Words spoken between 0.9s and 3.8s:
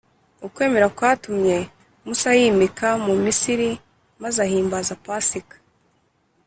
kwatumye musa yimuka mu misiri